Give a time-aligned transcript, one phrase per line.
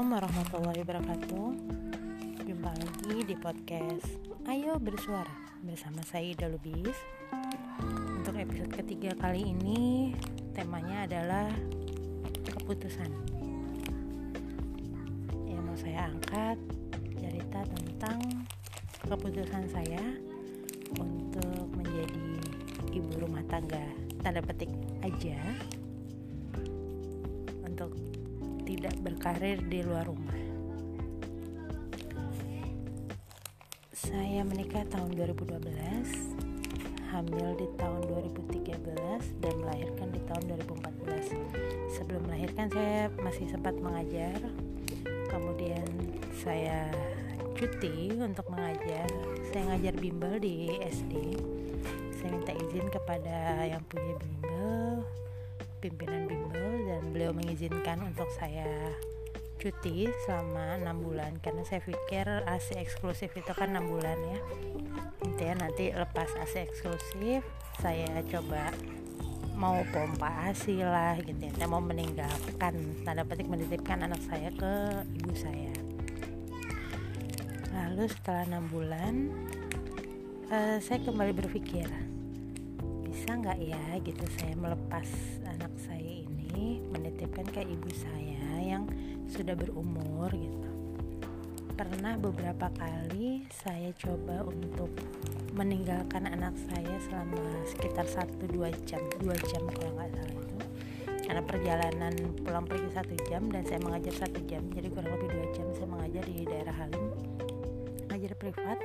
[0.00, 1.48] Assalamualaikum warahmatullahi wabarakatuh.
[2.48, 4.08] Jumpa lagi di podcast
[4.48, 5.28] Ayo Bersuara
[5.60, 6.96] Bersama saya Ida Lubis.
[8.16, 10.16] Untuk episode ketiga kali ini
[10.56, 11.52] Temanya adalah
[12.48, 13.12] Keputusan.
[15.44, 16.56] Yang mau saya angkat
[17.20, 18.24] Cerita tentang
[19.04, 20.00] Keputusan saya
[20.96, 22.40] Untuk menjadi
[22.88, 23.84] Ibu rumah tangga
[24.24, 24.72] Tanda petik
[25.04, 25.36] aja
[28.70, 30.38] tidak berkarir di luar rumah.
[33.90, 35.58] Saya menikah tahun 2012,
[37.10, 41.34] hamil di tahun 2013 dan melahirkan di tahun 2014.
[41.98, 44.38] Sebelum melahirkan saya masih sempat mengajar.
[45.26, 45.86] Kemudian
[46.38, 46.86] saya
[47.58, 49.10] cuti untuk mengajar.
[49.50, 51.34] Saya ngajar bimbel di SD.
[52.22, 55.02] Saya minta izin kepada yang punya bimbel
[55.80, 58.68] pimpinan bimbel dan beliau mengizinkan untuk saya
[59.56, 61.40] cuti selama enam bulan.
[61.40, 64.38] Karena saya pikir AC eksklusif itu kan enam bulan ya.
[65.24, 67.40] Intinya nanti lepas AC eksklusif
[67.80, 68.72] saya coba
[69.56, 71.52] mau pompa ASI lah gitu ya.
[71.56, 74.72] Saya mau meninggalkan tanda petik menitipkan anak saya ke
[75.20, 75.72] ibu saya.
[77.72, 79.32] Lalu setelah enam bulan
[80.48, 81.88] uh, saya kembali berpikir
[83.30, 85.06] bisa nggak ya gitu saya melepas
[85.46, 88.90] anak saya ini menitipkan ke ibu saya yang
[89.30, 90.70] sudah berumur gitu.
[91.78, 94.90] Pernah beberapa kali saya coba untuk
[95.54, 97.38] meninggalkan anak saya selama
[97.70, 100.58] sekitar 1-2 jam 2 jam kalau nggak salah itu.
[101.22, 105.46] Karena perjalanan pulang pergi satu jam dan saya mengajar satu jam jadi kurang lebih dua
[105.54, 107.14] jam saya mengajar di daerah Halim
[108.10, 108.78] mengajar privat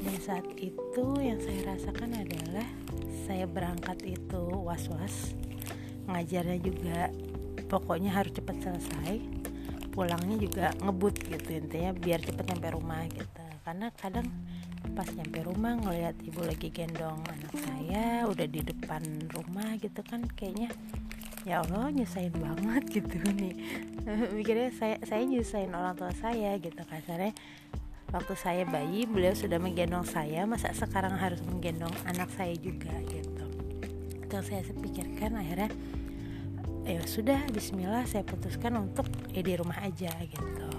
[0.00, 2.68] dan saat itu yang saya rasakan adalah
[3.28, 5.36] saya berangkat itu was-was
[6.08, 6.98] ngajarnya juga
[7.70, 9.40] pokoknya harus cepat selesai
[9.90, 13.44] pulangnya juga ngebut gitu intinya biar cepat nyampe rumah gitu.
[13.66, 14.26] Karena kadang
[14.96, 19.02] pas nyampe rumah ngelihat ibu lagi gendong anak saya udah di depan
[19.34, 20.72] rumah gitu kan kayaknya
[21.44, 23.54] ya Allah nyusahin banget gitu nih.
[24.32, 27.34] Mikirnya saya saya nyusahin orang tua saya gitu kasarnya
[28.10, 30.46] waktu saya bayi beliau sudah menggendong saya.
[30.46, 33.46] Masa sekarang harus menggendong anak saya juga gitu.
[34.18, 35.70] Itu saya pikirkan akhirnya
[36.86, 40.70] ya sudah Bismillah saya putuskan untuk ya di rumah aja gitu.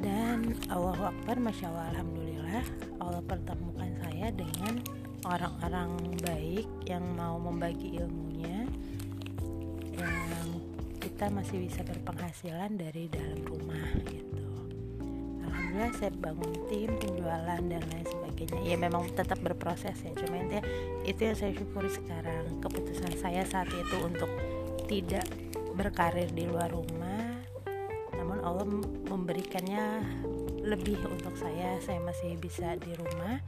[0.00, 2.64] Dan Allah Akbar Masya Allah Alhamdulillah
[3.00, 4.84] Allah pertemukan saya dengan
[5.24, 8.68] orang-orang baik yang mau membagi ilmunya
[9.96, 10.60] yang
[11.00, 14.63] kita masih bisa berpenghasilan dari dalam rumah gitu
[15.54, 18.60] alhamdulillah saya bangun tim penjualan dan lain sebagainya.
[18.66, 20.64] Ya memang tetap berproses ya cuma intinya
[21.06, 22.58] itu yang saya syukuri sekarang.
[22.58, 24.30] Keputusan saya saat itu untuk
[24.90, 25.24] tidak
[25.78, 27.38] berkarir di luar rumah
[28.14, 28.66] namun Allah
[29.10, 30.02] memberikannya
[30.66, 31.78] lebih untuk saya.
[31.78, 33.38] Saya masih bisa di rumah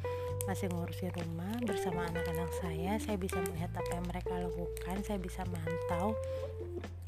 [0.47, 2.95] masih ngurusin rumah bersama anak-anak saya.
[3.03, 6.15] Saya bisa melihat apa yang mereka lakukan saya bisa mantau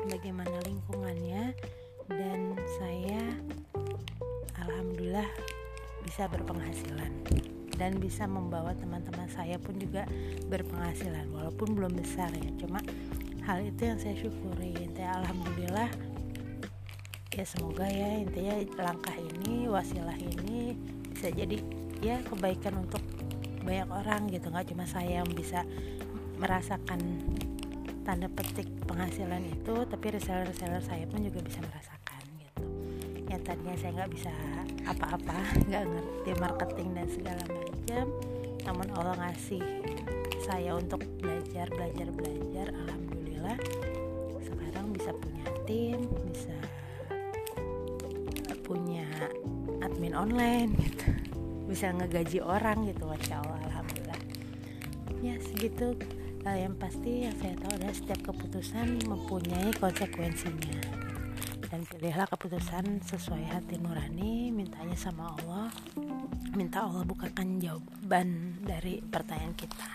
[0.09, 1.55] bagaimana lingkungannya
[2.09, 3.28] dan saya
[4.79, 5.27] alhamdulillah
[6.07, 7.11] bisa berpenghasilan.
[7.75, 10.07] Dan bisa membawa teman-teman saya pun juga
[10.47, 12.51] berpenghasilan walaupun belum besar ya.
[12.63, 12.79] Cuma
[13.43, 15.91] hal itu yang saya syukuri intinya alhamdulillah.
[17.35, 20.75] Ya semoga ya intinya langkah ini wasilah ini
[21.11, 21.59] bisa jadi
[22.03, 23.03] ya kebaikan untuk
[23.63, 24.51] banyak orang gitu.
[24.51, 25.63] Nggak cuma saya yang bisa
[26.39, 26.99] merasakan
[28.07, 32.08] tanda petik penghasilan itu tapi reseller-reseller saya pun juga bisa merasakan
[33.29, 34.33] yang tadinya saya nggak bisa
[34.89, 38.05] apa-apa nggak ngerti marketing dan segala macam.
[38.65, 39.65] Namun Allah ngasih
[40.45, 42.67] saya untuk belajar belajar belajar.
[42.73, 43.57] Alhamdulillah
[44.41, 46.01] sekarang bisa punya tim
[46.33, 46.57] bisa
[48.65, 49.09] punya
[49.85, 51.09] admin online gitu.
[51.69, 54.21] Bisa ngegaji orang gitu masya Allah alhamdulillah.
[55.21, 55.97] Ya segitu.
[56.47, 61.08] Uh, yang pasti yang saya tahu adalah setiap keputusan mempunyai konsekuensinya
[61.69, 65.69] dan pilihlah keputusan sesuai hati nurani mintanya sama Allah.
[66.57, 69.93] Minta Allah bukakan jawaban dari pertanyaan kita.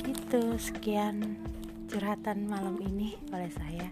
[0.00, 1.36] Gitu sekian
[1.92, 3.86] curhatan malam ini oleh saya.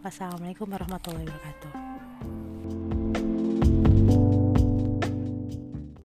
[0.00, 1.81] Wassalamualaikum warahmatullahi wabarakatuh